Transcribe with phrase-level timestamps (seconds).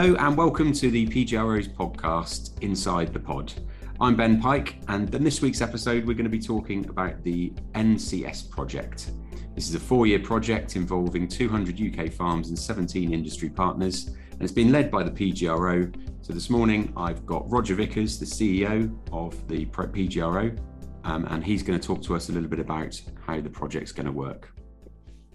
[0.00, 3.52] Hello and welcome to the PGRO's podcast, Inside the Pod.
[4.00, 7.50] I'm Ben Pike, and in this week's episode, we're going to be talking about the
[7.74, 9.10] NCS project.
[9.54, 14.40] This is a four year project involving 200 UK farms and 17 industry partners, and
[14.40, 15.94] it's been led by the PGRO.
[16.22, 20.58] So this morning, I've got Roger Vickers, the CEO of the PGRO,
[21.04, 23.92] um, and he's going to talk to us a little bit about how the project's
[23.92, 24.50] going to work.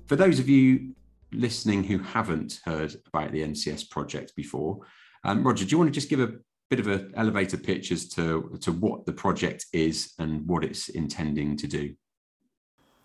[0.07, 0.95] For those of you
[1.35, 4.79] listening who haven't heard about the NCS project before,
[5.23, 6.33] um, Roger, do you want to just give a
[6.69, 10.89] bit of an elevator pitch as to, to what the project is and what it's
[10.89, 11.95] intending to do?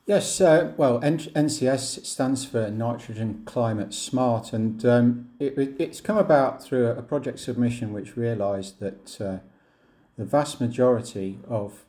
[0.06, 6.18] Yes, uh, well, N- NCS stands for Nitrogen Climate Smart, and um, it, it's come
[6.18, 9.38] about through a project submission which realised that uh,
[10.18, 11.84] the vast majority of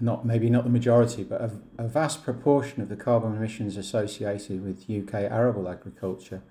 [0.00, 4.64] not maybe not the majority, but a, a, vast proportion of the carbon emissions associated
[4.64, 6.42] with UK arable agriculture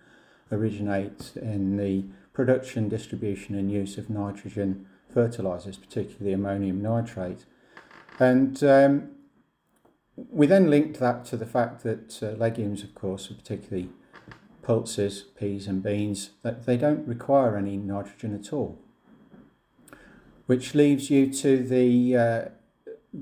[0.52, 7.46] originates in the production, distribution, and use of nitrogen fertilizers, particularly ammonium nitrate.
[8.20, 9.12] And um,
[10.16, 13.90] we then linked that to the fact that uh, legumes, of course, particularly
[14.62, 18.80] pulses, peas, and beans, that they don't require any nitrogen at all.
[20.46, 22.46] Which leaves you to the uh,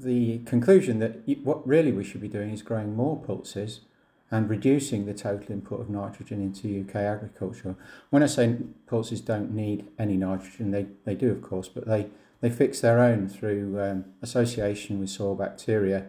[0.04, 3.82] the conclusion that what really we should be doing is growing more pulses
[4.30, 7.76] and reducing the total input of nitrogen into UK agriculture.
[8.10, 12.08] When I say pulses don't need any nitrogen, they, they do, of course, but they,
[12.42, 16.08] they fix their own through um, association with soil bacteria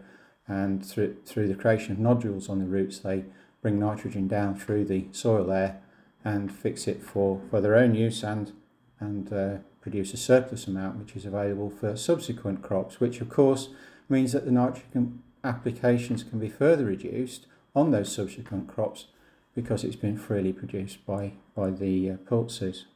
[0.48, 2.98] and through, through the creation of nodules on the roots.
[2.98, 3.24] They
[3.62, 5.80] bring nitrogen down through the soil there
[6.24, 8.52] and fix it for, for their own use and,
[9.00, 13.68] and uh, produce a surplus amount which is available for subsequent crops, which of course
[14.08, 19.06] means that the nitrogen applications can be further reduced on those subsequent crops
[19.54, 22.86] because it's been freely produced by, by the uh, pulses.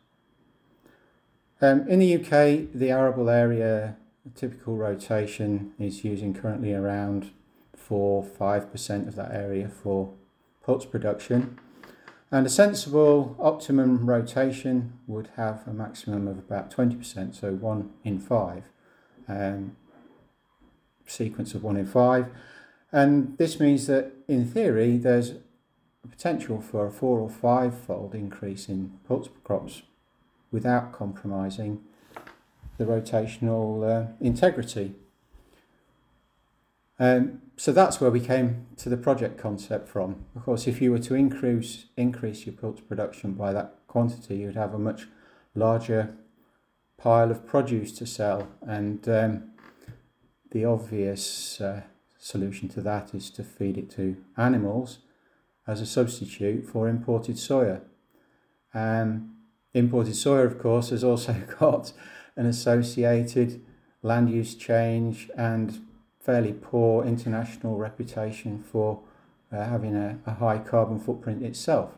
[1.61, 3.97] Um, in the UK, the arable area
[4.35, 7.31] typical rotation is using currently around
[7.77, 10.13] 4 5% of that area for
[10.65, 11.59] pulse production.
[12.33, 18.19] And a sensible optimum rotation would have a maximum of about 20%, so one in
[18.19, 18.63] five,
[19.29, 19.77] um,
[21.07, 22.31] sequence of one in five.
[22.91, 25.33] And this means that in theory, there's
[26.05, 29.83] a potential for a four or five fold increase in pulse crops
[30.51, 31.83] without compromising
[32.79, 34.95] the rotational uh, integrity.
[36.99, 40.25] Um, so that's where we came to the project concept from.
[40.37, 44.57] Of course, if you were to increase increase your pulse production by that quantity, you'd
[44.57, 45.07] have a much
[45.55, 46.15] larger
[46.97, 49.51] pile of produce to sell, and um,
[50.51, 51.83] the obvious uh,
[52.19, 54.99] solution to that is to feed it to animals
[55.67, 57.81] as a substitute for imported soya.
[58.75, 59.37] Um,
[59.75, 61.93] imported soya, of course, has also got
[62.37, 63.63] an associated
[64.03, 65.81] land use change and
[66.23, 69.01] fairly poor international reputation for
[69.53, 71.91] uh, having a, a, high carbon footprint itself.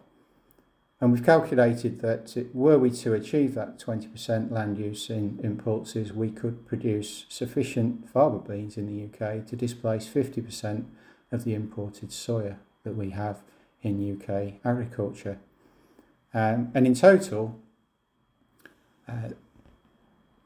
[1.01, 5.59] And we've calculated that it, were we to achieve that 20% land use in, in
[5.59, 10.87] pulses, we could produce sufficient faba beans in the UK to displace 50%
[11.31, 13.43] of the imported soya that we have
[13.83, 15.39] in UK agriculture.
[16.33, 17.61] Um, and in total,
[19.06, 19.31] uh,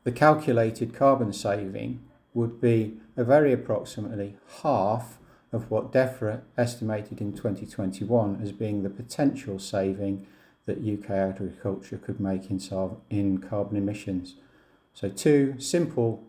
[0.04, 2.00] the calculated carbon saving
[2.34, 5.18] would be a very approximately half
[5.52, 10.26] of what DEFRA estimated in 2021 as being the potential saving
[10.66, 12.60] that UK agriculture could make in,
[13.08, 14.34] in carbon emissions.
[14.92, 16.22] So, two simple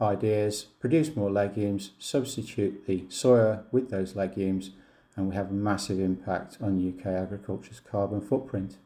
[0.00, 4.70] ideas produce more legumes, substitute the soya with those legumes,
[5.16, 8.76] and we have a massive impact on UK agriculture's carbon footprint.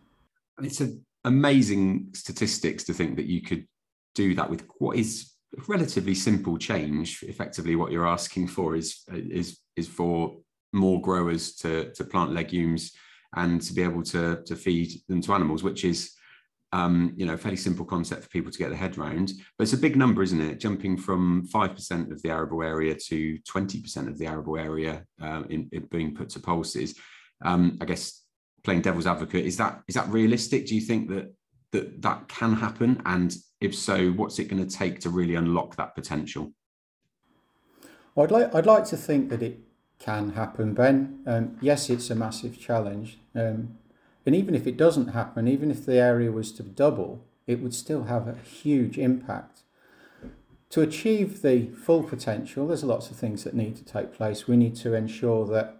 [0.60, 3.66] It's an amazing statistics to think that you could
[4.14, 5.32] do that with what is
[5.68, 7.22] relatively simple change.
[7.22, 10.38] Effectively, what you're asking for is is is for
[10.72, 12.92] more growers to to plant legumes
[13.34, 16.12] and to be able to to feed them to animals, which is
[16.72, 19.32] um, you know a fairly simple concept for people to get their head around.
[19.56, 20.60] But it's a big number, isn't it?
[20.60, 25.04] Jumping from five percent of the arable area to twenty percent of the arable area
[25.22, 26.98] uh, in, in, being put to pulses.
[27.44, 28.22] Um, I guess
[28.64, 30.66] playing devil's advocate is that is that realistic?
[30.66, 31.32] Do you think that
[31.72, 33.00] that that can happen?
[33.04, 36.52] And if so, what's it going to take to really unlock that potential?
[38.14, 39.60] Well, I'd like I'd like to think that it
[39.98, 41.20] can happen, Ben.
[41.26, 43.78] Um, yes, it's a massive challenge, um,
[44.24, 47.74] and even if it doesn't happen, even if the area was to double, it would
[47.74, 49.60] still have a huge impact.
[50.70, 54.48] To achieve the full potential, there's lots of things that need to take place.
[54.48, 55.76] We need to ensure that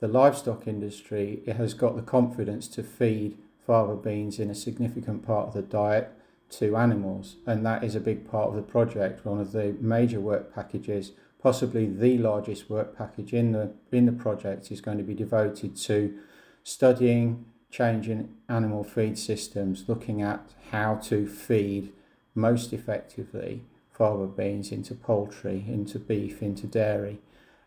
[0.00, 5.48] the livestock industry has got the confidence to feed fava beans in a significant part
[5.48, 6.12] of the diet
[6.50, 9.24] to animals, and that is a big part of the project.
[9.24, 11.12] One of the major work packages,
[11.42, 15.76] possibly the largest work package in the in the project, is going to be devoted
[15.76, 16.18] to
[16.62, 21.92] studying changing animal feed systems, looking at how to feed
[22.34, 27.18] most effectively fava beans into poultry, into beef, into dairy.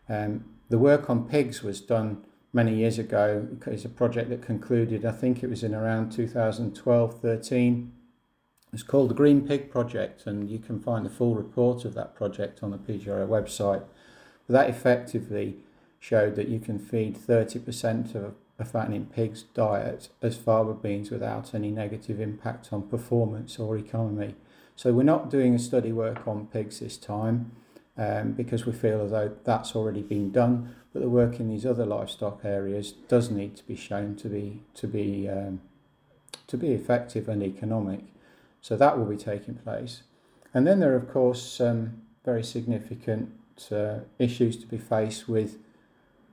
[0.08, 3.48] Um, the work on pigs was done many years ago.
[3.66, 7.92] It's a project that concluded, I think it was in around 2012 13.
[8.72, 12.14] It's called the Green Pig Project, and you can find the full report of that
[12.14, 13.84] project on the PGRO website.
[14.46, 15.56] But that effectively
[15.98, 21.54] showed that you can feed 30% of a fattening pig's diet as fava beans without
[21.54, 24.34] any negative impact on performance or economy.
[24.76, 27.52] So we're not doing a study work on pigs this time
[27.96, 30.74] um, because we feel as though that's already been done.
[30.92, 34.62] But the work in these other livestock areas does need to be shown to be
[34.74, 35.60] to be um,
[36.46, 38.00] to be effective and economic.
[38.60, 40.02] So that will be taking place.
[40.52, 43.30] And then there are of course um, very significant
[43.70, 45.58] uh, issues to be faced with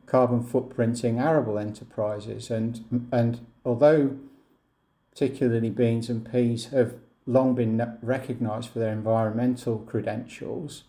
[0.05, 4.15] carbon footprinting arable enterprises and and although
[5.09, 6.93] particularly beans and peas have
[7.25, 10.83] long been recognised for their environmental credentials,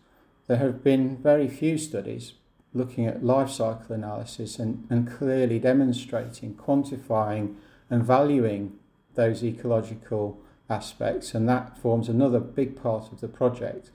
[0.49, 2.35] there have been very few studies
[2.75, 7.55] looking at life cycle analysis and, and clearly demonstrating, quantifying,
[7.89, 8.73] and valuing
[9.15, 10.39] those ecological
[10.69, 11.35] aspects.
[11.35, 13.91] And that forms another big part of the project.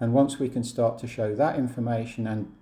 [0.00, 2.52] And once we can start to show that information and,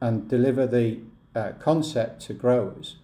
[0.00, 1.00] and deliver the
[1.34, 2.96] uh, concept to growers,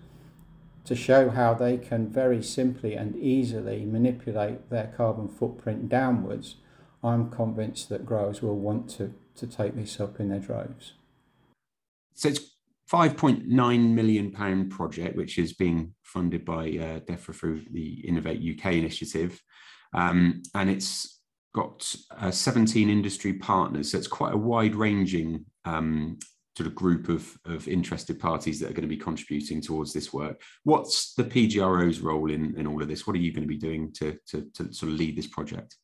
[0.84, 6.56] to show how they can very simply and easily manipulate their carbon footprint downwards,
[7.02, 10.92] I'm convinced that growers will want to, to take this up in their droves.
[12.14, 12.54] So it's
[12.90, 13.48] 5.9
[13.94, 19.42] million pound project, which is being funded by uh, DEFRA through the Innovate UK initiative,
[19.94, 21.20] um, and it's
[21.54, 23.92] got uh, 17 industry partners.
[23.92, 26.18] So it's quite a wide ranging um,
[26.56, 30.12] sort of group of, of interested parties that are going to be contributing towards this
[30.12, 30.40] work.
[30.64, 33.06] What's the PGRO's role in, in all of this?
[33.06, 35.76] What are you going to be doing to, to, to sort of lead this project?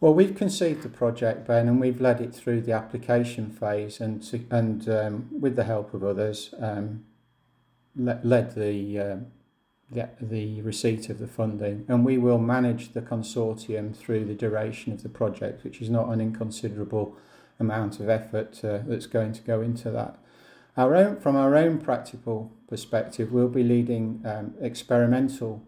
[0.00, 4.46] Well, we've conceived the project, Ben, and we've led it through the application phase, and
[4.50, 7.04] and um, with the help of others, um,
[7.94, 9.16] le- led the, uh,
[9.90, 14.92] the the receipt of the funding, and we will manage the consortium through the duration
[14.92, 17.16] of the project, which is not an inconsiderable
[17.58, 20.16] amount of effort uh, that's going to go into that.
[20.76, 25.62] Our own, from our own practical perspective, we'll be leading um, experimental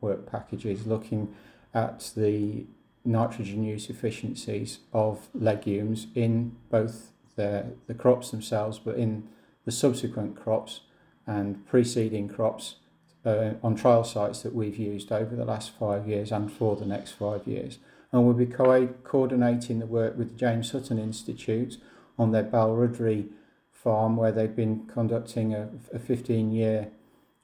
[0.00, 1.34] work packages looking
[1.74, 2.66] at the
[3.04, 9.28] nitrogen use efficiencies of legumes in both the, the crops themselves, but in
[9.64, 10.80] the subsequent crops
[11.26, 12.76] and preceding crops
[13.24, 16.86] uh, on trial sites that we've used over the last five years and for the
[16.86, 17.78] next five years.
[18.12, 21.78] And we'll be co- coordinating the work with the James Hutton Institute
[22.18, 23.28] on their Balruddery
[23.72, 26.88] farm, where they've been conducting a, a 15 year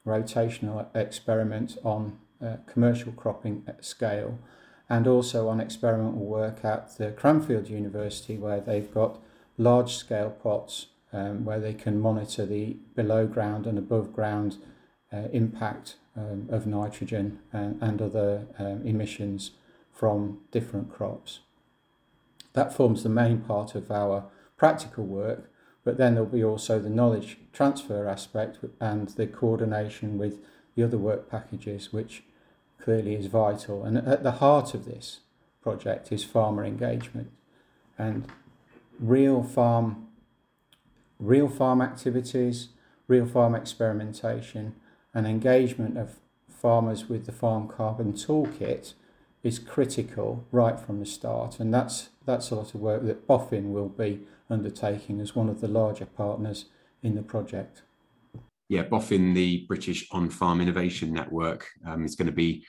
[0.07, 4.39] rotational experiment on uh, commercial cropping at scale,
[4.89, 9.19] and also on experimental work at the Cranfield University, where they've got
[9.59, 14.57] large scale pots um, where they can monitor the below ground and above ground
[15.33, 19.53] impact um, of nitrogen and, and other um, emissions
[19.93, 21.41] from different crops.
[22.53, 24.25] That forms the main part of our
[24.57, 25.51] practical work,
[25.85, 30.39] but then there'll be also the knowledge transfer aspect and the coordination with
[30.75, 32.23] the other work packages, which
[32.83, 33.85] clearly is vital.
[33.85, 35.21] And at the heart of this
[35.63, 37.31] project is farmer engagement
[37.99, 38.27] and
[38.99, 40.09] real farm,
[41.19, 42.69] real farm activities,
[43.09, 44.75] real farm experimentation,
[45.15, 46.17] and engagement of
[46.49, 48.95] farmers with the Farm Carbon Toolkit
[49.43, 53.73] is critical right from the start, and that's that's a lot of work that BOFIN
[53.73, 56.67] will be undertaking as one of the larger partners
[57.03, 57.83] in the project.
[58.69, 62.65] Yeah, BOFIN, the British On-Farm Innovation Network, um, is going to be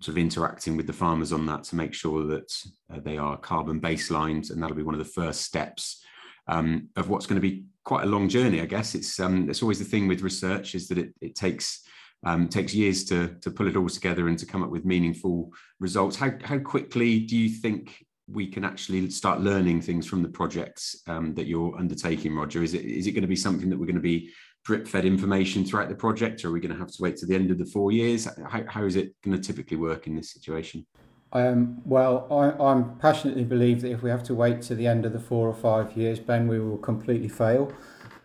[0.00, 2.52] sort of interacting with the farmers on that to make sure that
[2.92, 6.02] uh, they are carbon baselined, and that'll be one of the first steps
[6.48, 8.60] um, of what's going to be quite a long journey.
[8.60, 11.86] I guess it's um, it's always the thing with research is that it, it takes
[12.24, 15.52] um, takes years to, to pull it all together and to come up with meaningful
[15.78, 16.16] results.
[16.16, 21.02] How, how quickly do you think we can actually start learning things from the projects
[21.06, 22.64] um, that you're undertaking, Roger?
[22.64, 24.30] Is it, is it going to be something that we're going to be
[24.64, 27.26] drip fed information throughout the project, or are we going to have to wait to
[27.26, 28.26] the end of the four years?
[28.48, 30.84] How, how is it going to typically work in this situation?
[31.32, 35.04] Um, well, I, I'm passionately believe that if we have to wait to the end
[35.04, 37.72] of the four or five years, Ben, we will completely fail.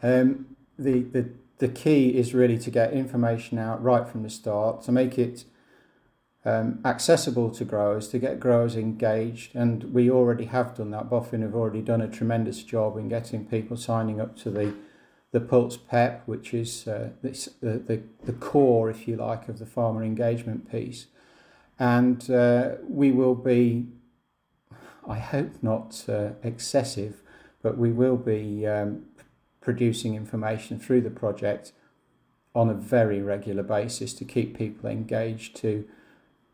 [0.01, 1.29] Um, the, the
[1.61, 5.45] the key is really to get information out right from the start, to make it
[6.43, 9.55] um, accessible to growers, to get growers engaged.
[9.55, 11.07] And we already have done that.
[11.07, 14.73] BOFIN have already done a tremendous job in getting people signing up to the
[15.31, 19.59] the Pulse PEP, which is uh, this, the, the, the core, if you like, of
[19.59, 21.07] the farmer engagement piece.
[21.79, 23.87] And uh, we will be,
[25.07, 27.21] I hope not uh, excessive,
[27.61, 29.05] but we will be um,
[29.61, 31.71] producing information through the project
[32.53, 35.87] on a very regular basis to keep people engaged, to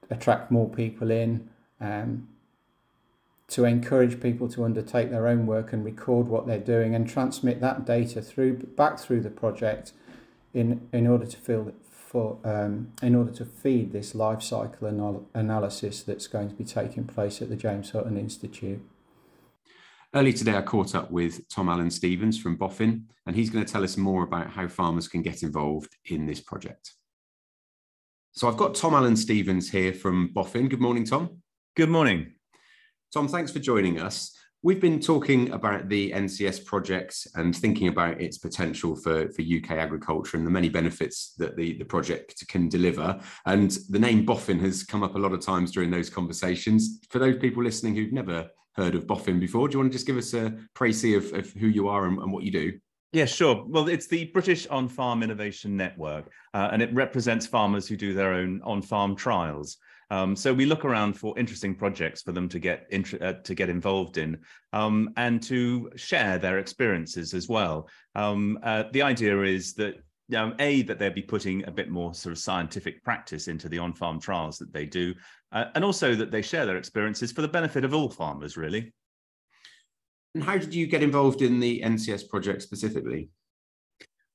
[0.10, 1.50] attract more people in,
[1.82, 2.28] um,
[3.48, 7.62] to encourage people to undertake their own work and record what they're doing and transmit
[7.62, 9.94] that data through back through the project
[10.54, 11.72] in in order to feel
[12.08, 16.64] for um, in order to feed this life cycle anal- analysis that's going to be
[16.64, 18.82] taking place at the James Hutton Institute.
[20.16, 23.72] Early today, I caught up with Tom Allen Stevens from BOFIN, and he's going to
[23.72, 26.94] tell us more about how farmers can get involved in this project.
[28.32, 30.70] So I've got Tom Allen Stevens here from BOFIN.
[30.70, 31.42] Good morning, Tom.
[31.76, 32.36] Good morning.
[33.14, 34.34] Tom, thanks for joining us.
[34.68, 39.72] We've been talking about the NCS project and thinking about its potential for, for UK
[39.72, 43.18] agriculture and the many benefits that the, the project can deliver.
[43.46, 47.00] And the name BOFIN has come up a lot of times during those conversations.
[47.10, 49.70] For those people listening who've never heard of BOFIN before.
[49.70, 52.18] Do you want to just give us a précis of, of who you are and,
[52.22, 52.78] and, what you do?
[53.14, 53.64] Yeah, sure.
[53.70, 58.14] Well, it's the British On Farm Innovation Network, uh, and it represents farmers who do
[58.14, 59.78] their own on farm trials.
[60.10, 62.88] Um, so we look around for interesting projects for them to get
[63.22, 64.40] uh, to get involved in
[64.74, 67.90] um, and to share their experiences as well.
[68.16, 69.96] Um, uh, the idea is that
[70.36, 73.80] um, a that they'll be putting a bit more sort of scientific practice into the
[73.80, 75.14] on-farm trials that they do,
[75.52, 78.94] uh, and also that they share their experiences for the benefit of all farmers, really.
[80.36, 83.30] And how did you get involved in the NCS project specifically?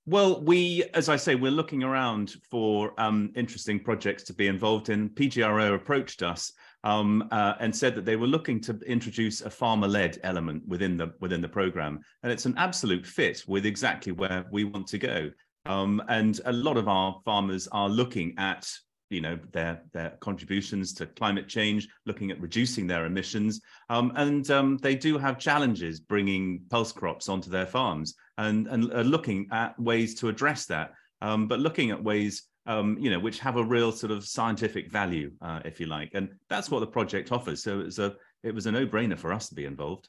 [0.05, 4.89] Well, we, as I say, we're looking around for um, interesting projects to be involved
[4.89, 5.11] in.
[5.11, 10.19] PGRO approached us um, uh, and said that they were looking to introduce a farmer-led
[10.25, 14.65] element within the within the program, and it's an absolute fit with exactly where we
[14.65, 15.31] want to go.
[15.67, 18.69] Um, and a lot of our farmers are looking at
[19.13, 24.51] you know their their contributions to climate change, looking at reducing their emissions, um, and
[24.51, 29.49] um, they do have challenges bringing pulse crops onto their farms, and and are looking
[29.53, 30.93] at ways to address that.
[31.21, 34.91] Um, but looking at ways um, you know which have a real sort of scientific
[34.91, 37.63] value, uh, if you like, and that's what the project offers.
[37.63, 40.09] So it was a it was a no brainer for us to be involved.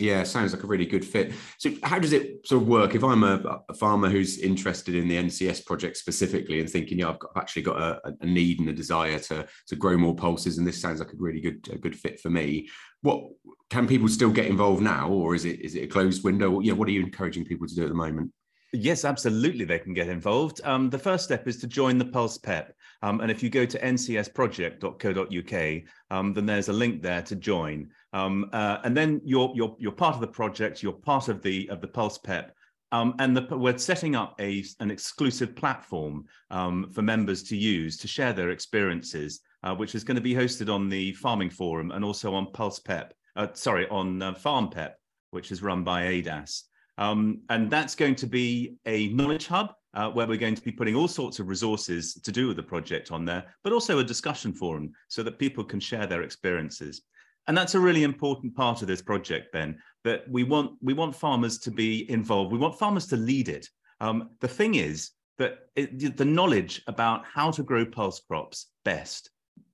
[0.00, 1.32] Yeah, sounds like a really good fit.
[1.58, 2.94] So, how does it sort of work?
[2.94, 7.10] If I'm a, a farmer who's interested in the NCS project specifically and thinking, yeah,
[7.10, 10.14] I've, got, I've actually got a, a, need and a desire to to grow more
[10.14, 12.68] pulses, and this sounds like a really good a good fit for me.
[13.02, 13.24] What
[13.68, 16.60] can people still get involved now, or is it is it a closed window?
[16.60, 18.32] Yeah, what are you encouraging people to do at the moment?
[18.72, 20.60] Yes, absolutely, they can get involved.
[20.64, 22.72] Um, the first step is to join the Pulse PEP.
[23.02, 27.90] Um, and if you go to ncsproject.co.uk, um, then there's a link there to join.
[28.12, 31.68] Um, uh, and then you're, you're, you're part of the project, you're part of the,
[31.70, 32.52] of the Pulse PEP.
[32.92, 37.96] Um, and the, we're setting up a, an exclusive platform um, for members to use
[37.98, 41.92] to share their experiences, uh, which is going to be hosted on the Farming Forum
[41.92, 44.98] and also on Pulse PEP, uh, sorry, on uh, Farm PEP,
[45.30, 46.64] which is run by ADAS.
[46.98, 50.72] Um, and that's going to be a knowledge hub uh, where we're going to be
[50.72, 54.04] putting all sorts of resources to do with the project on there, but also a
[54.04, 57.02] discussion forum so that people can share their experiences.
[57.50, 61.16] And that's a really important part of this project, Ben, that we want, we want
[61.16, 62.52] farmers to be involved.
[62.52, 63.68] We want farmers to lead it.
[64.00, 69.30] Um, the thing is that it, the knowledge about how to grow pulse crops best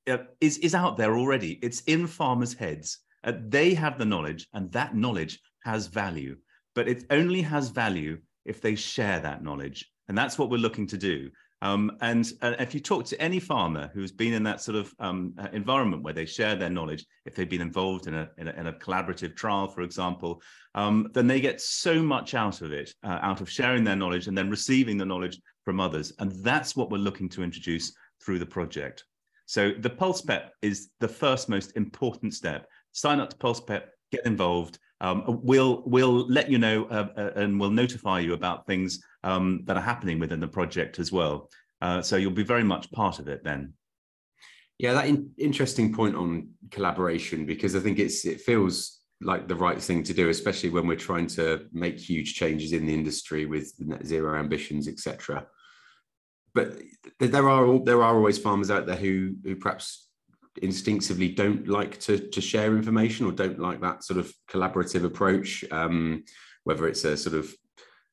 [0.09, 1.59] uh, is, is out there already.
[1.63, 3.01] It's in farmers' heads.
[3.25, 6.37] Uh, they have the knowledge, and that knowledge has value
[6.77, 9.91] but it only has value if they share that knowledge.
[10.09, 11.31] And that's what we're looking to do.
[11.63, 15.35] Um, and if you talk to any farmer who's been in that sort of um,
[15.39, 18.53] uh, environment where they share their knowledge, if they've been involved in a, in a,
[18.53, 20.43] in a collaborative trial, for example,
[20.75, 24.29] um, then they get so much out of it, uh, out of sharing their knowledge
[24.29, 26.13] and then receiving the knowledge from others.
[26.19, 29.05] And that's what we're looking to introduce through the project.
[29.47, 32.67] So the Pulse PEP is the first most important step.
[32.93, 37.31] Sign up to Pulse PEP, get involved, um, we'll we'll let you know uh, uh,
[37.37, 41.51] and we'll notify you about things um, that are happening within the project as well.
[41.83, 43.75] Uh, so you'll be very much part of it then.
[44.79, 49.55] Yeah, that in- interesting point on collaboration because I think it's it feels like the
[49.55, 53.47] right thing to do, especially when we're trying to make huge changes in the industry
[53.47, 55.47] with net zero ambitions, etc.
[56.55, 56.79] But
[57.21, 60.06] there are there are always farmers out there who who perhaps
[60.63, 65.65] instinctively don't like to to share information or don't like that sort of collaborative approach
[65.71, 66.25] um,
[66.65, 67.55] whether it's a sort of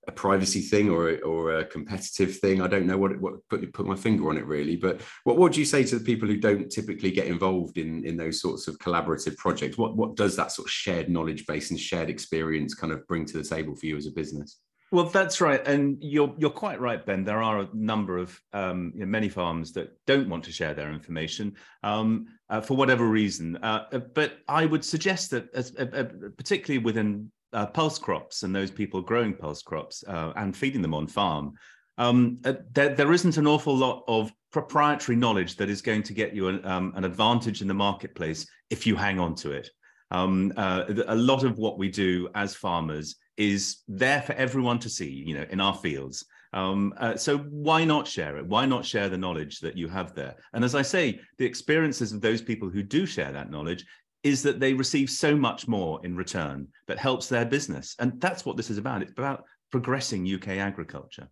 [0.07, 2.61] a privacy thing or or a competitive thing.
[2.61, 4.75] I don't know what what put put my finger on it really.
[4.75, 8.17] But what do you say to the people who don't typically get involved in in
[8.17, 9.77] those sorts of collaborative projects?
[9.77, 13.25] What what does that sort of shared knowledge base and shared experience kind of bring
[13.25, 14.59] to the table for you as a business?
[14.93, 17.23] Well, that's right, and you're you're quite right, Ben.
[17.23, 20.75] There are a number of um, you know, many farms that don't want to share
[20.75, 23.57] their information um, uh, for whatever reason.
[23.57, 26.03] Uh, uh but I would suggest that, as, uh, uh,
[26.37, 31.07] particularly within uh, pulse crops and those people growing pulse crops and feeding them on
[31.07, 31.53] farm,
[31.97, 36.35] um, there, there isn't an awful lot of proprietary knowledge that is going to get
[36.35, 39.71] you an, um, an advantage in the marketplace if you hang on to it.
[40.11, 45.09] Um, a lot of what we do as farmers is there for everyone to see,
[45.09, 46.25] you know, in our fields.
[46.53, 48.45] Um, uh, so why not share it?
[48.45, 50.35] Why not share the knowledge that you have there?
[50.53, 53.85] And as I say, the experiences of those people who do share that knowledge
[54.23, 57.95] is that they receive so much more in return that helps their business.
[57.99, 59.01] And that's what this is about.
[59.01, 61.27] It's about progressing UK agriculture.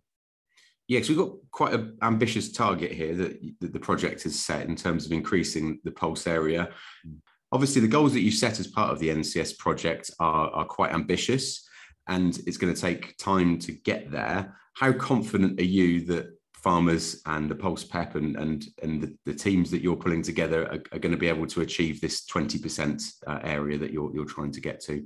[0.88, 4.66] Yeah, because we've got quite an ambitious target here that, that, the project has set
[4.66, 6.68] in terms of increasing the pulse area.
[7.06, 7.18] Mm.
[7.52, 10.92] Obviously, the goals that you set as part of the NCS project are, are quite
[10.92, 11.66] ambitious
[12.08, 14.56] and it's going to take time to get there.
[14.74, 19.34] How confident are you that farmers and the Pulse PEP and and and the, the
[19.34, 23.02] teams that you're pulling together are, are, going to be able to achieve this 20%
[23.26, 25.04] uh, area that you're you're trying to get to?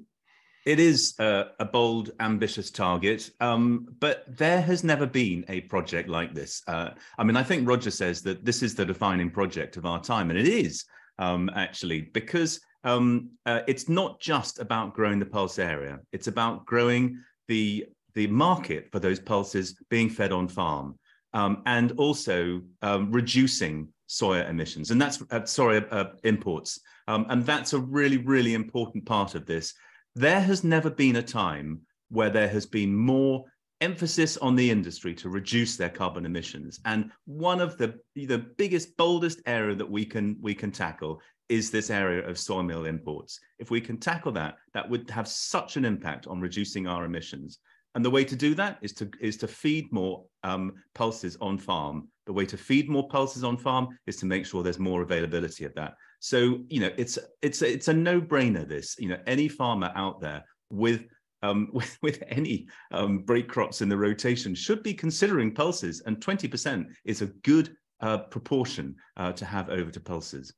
[0.66, 6.08] It is a, a bold, ambitious target, um, but there has never been a project
[6.08, 6.60] like this.
[6.66, 10.02] Uh, I mean, I think Roger says that this is the defining project of our
[10.02, 10.84] time, and it is
[11.20, 16.64] um, actually because um, uh, it's not just about growing the pulse area; it's about
[16.64, 20.98] growing the the market for those pulses being fed on farm
[21.34, 24.90] um, and also um, reducing soya emissions.
[24.90, 26.80] And that's, uh, sorry, uh, imports.
[27.08, 29.74] Um, and that's a really, really important part of this.
[30.14, 33.44] There has never been a time where there has been more
[33.82, 36.80] emphasis on the industry to reduce their carbon emissions.
[36.86, 41.70] And one of the, the biggest, boldest area that we can, we can tackle is
[41.70, 43.40] this area of soy meal imports.
[43.58, 47.58] If we can tackle that, that would have such an impact on reducing our emissions.
[47.94, 51.56] And the way to do that is to is to feed more um, pulses on
[51.56, 52.08] farm.
[52.26, 55.64] The way to feed more pulses on farm is to make sure there's more availability
[55.64, 55.94] of that.
[56.20, 58.68] So you know it's it's it's a no brainer.
[58.68, 61.06] This you know any farmer out there with
[61.42, 66.18] um, with, with any um, break crops in the rotation should be considering pulses, and
[66.20, 70.52] 20% is a good uh, proportion uh, to have over to pulses.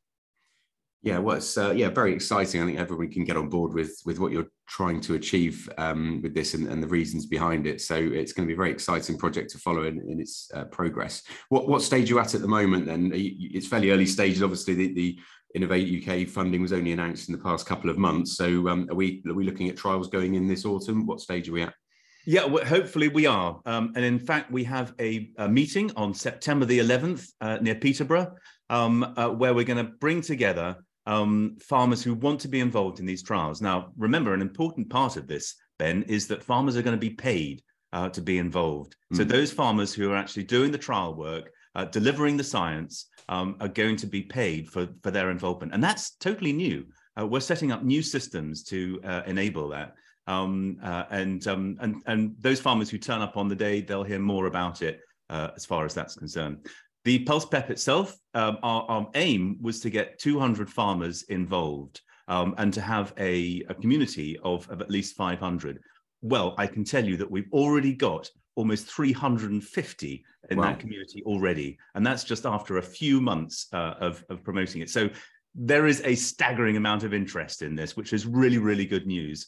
[1.03, 2.61] Yeah, well, it's uh, yeah very exciting.
[2.61, 6.21] I think everyone can get on board with with what you're trying to achieve um,
[6.23, 7.81] with this and, and, the reasons behind it.
[7.81, 10.65] So it's going to be a very exciting project to follow in, in its uh,
[10.65, 11.23] progress.
[11.51, 12.87] What what stage are you at at the moment?
[12.87, 14.43] Then you, it's fairly early stages.
[14.43, 15.19] Obviously, the, the,
[15.55, 18.37] Innovate UK funding was only announced in the past couple of months.
[18.37, 21.07] So um, are we are we looking at trials going in this autumn?
[21.07, 21.73] What stage are we at?
[22.27, 23.59] Yeah, well, hopefully we are.
[23.65, 27.77] Um, and in fact, we have a, a meeting on September the 11th uh, near
[27.77, 28.37] Peterborough,
[28.69, 30.77] um, uh, where we're going to bring together
[31.09, 33.63] um, farmers who want to be involved in these trials.
[33.63, 37.15] Now, remember, an important part of this, Ben, is that farmers are going to be
[37.15, 37.63] paid
[37.95, 38.95] uh, to be involved.
[39.13, 39.17] Mm.
[39.17, 43.57] So those farmers who are actually doing the trial work, uh, delivering the science, um,
[43.61, 45.73] are going to be paid for, for their involvement.
[45.73, 46.85] And that's totally new.
[47.19, 49.95] Uh, we're setting up new systems to uh, enable that.
[50.27, 54.05] Um, uh, and, um, and, and those farmers who turn up on the day, they'll
[54.05, 56.67] hear more about it uh, as far as that's concerned.
[57.09, 62.55] The Pulse PEP itself, um, our, our, aim was to get 200 farmers involved um,
[62.59, 65.81] and to have a, a community of, of, at least 500.
[66.21, 70.65] Well, I can tell you that we've already got almost 350 in wow.
[70.65, 71.79] that community already.
[71.95, 74.91] And that's just after a few months uh, of, of promoting it.
[74.91, 75.09] So
[75.55, 79.47] there is a staggering amount of interest in this, which is really, really good news.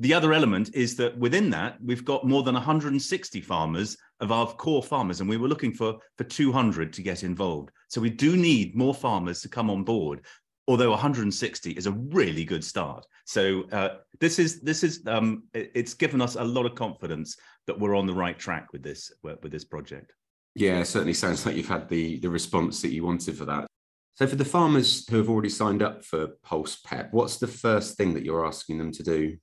[0.00, 4.46] The other element is that within that, we've got more than 160 farmers of our
[4.46, 7.70] core farmers, and we were looking for, for 200 to get involved.
[7.88, 10.24] So we do need more farmers to come on board,
[10.68, 13.04] although 160 is a really good start.
[13.26, 17.78] So uh, this is this is um, it's given us a lot of confidence that
[17.78, 20.12] we're on the right track with this with this project.
[20.54, 23.66] Yeah, certainly sounds like you've had the the response that you wanted for that.
[24.14, 27.96] So for the farmers who have already signed up for Pulse PEP, what's the first
[27.96, 29.36] thing that you're asking them to do?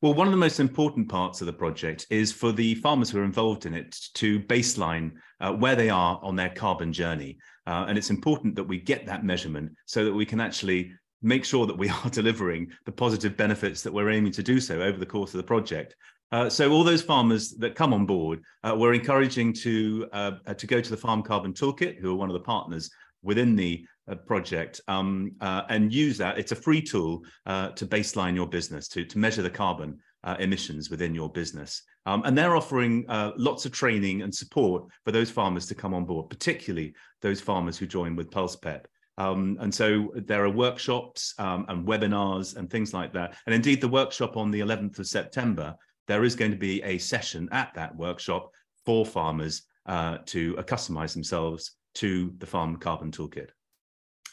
[0.00, 3.18] Well, one of the most important parts of the project is for the farmers who
[3.18, 7.38] are involved in it to baseline uh, where they are on their carbon journey.
[7.66, 11.44] Uh, and it's important that we get that measurement so that we can actually make
[11.44, 14.98] sure that we are delivering the positive benefits that we're aiming to do so over
[14.98, 15.96] the course of the project.
[16.30, 20.66] Uh, so all those farmers that come on board, uh, we're encouraging to uh, to
[20.68, 22.88] go to the Farm Carbon Toolkit, who are one of the partners
[23.22, 26.38] within the uh, project um, uh, and use that.
[26.38, 30.36] It's a free tool uh, to baseline your business, to, to measure the carbon uh,
[30.38, 31.82] emissions within your business.
[32.06, 35.94] Um, and they're offering uh, lots of training and support for those farmers to come
[35.94, 38.84] on board, particularly those farmers who join with PulsePep.
[39.18, 43.36] Um, and so there are workshops um, and webinars and things like that.
[43.46, 45.74] And indeed, the workshop on the 11th of September,
[46.06, 48.50] there is going to be a session at that workshop
[48.86, 53.50] for farmers uh, to customize themselves to the Farm Carbon Toolkit.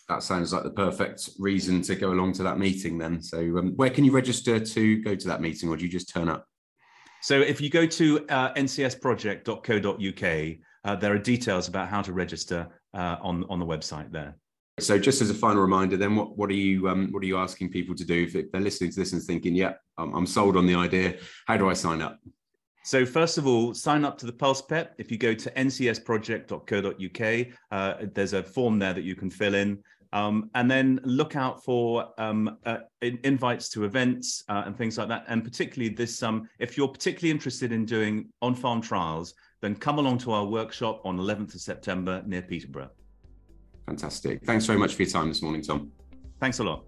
[0.08, 3.24] That sounds like the perfect reason to go along to that meeting then.
[3.24, 6.10] So, um, where can you register to go to that meeting, or do you just
[6.10, 6.46] turn up?
[7.24, 12.68] So, if you go to uh, ncsproject.co.uk, uh, there are details about how to register
[12.94, 14.38] uh, on, on the website there.
[14.80, 17.38] So, just as a final reminder, then, what, what are you um, what are you
[17.38, 20.56] asking people to do if they're listening to this and thinking, "Yeah, I'm, I'm sold
[20.56, 21.18] on the idea.
[21.48, 22.20] How do I sign up?"
[22.86, 24.94] So first of all, sign up to the Pulse Pep.
[25.00, 29.80] If you go to ncsproject.co.uk, uh, there's a form there that you can fill in.
[30.14, 35.08] Um, and then look out for um, uh, invites to events uh, and things like
[35.08, 35.26] that.
[35.28, 40.20] And particularly this, um, if you're particularly interested in doing on-farm trials, then come along
[40.20, 42.92] to our workshop on 11th of September near Peterborough.
[43.88, 44.46] Fantastic.
[44.46, 45.92] Thanks very much for your time this morning, Tom.
[46.40, 46.86] Thanks a lot.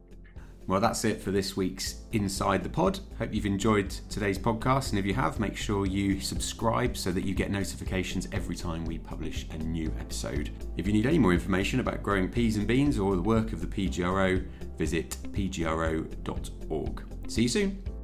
[0.67, 2.99] Well, that's it for this week's Inside the Pod.
[3.17, 4.89] Hope you've enjoyed today's podcast.
[4.89, 8.83] And if you have, make sure you subscribe so that you get notifications every time
[8.83, 10.49] we publish a new episode.
[10.75, 13.61] If you need any more information about growing peas and beans or the work of
[13.61, 14.45] the PGRO,
[14.77, 17.03] visit pgro.org.
[17.29, 17.96] See you soon.